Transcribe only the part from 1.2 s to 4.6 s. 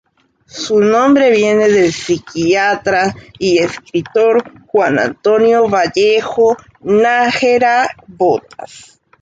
viene del psiquiatra y escritor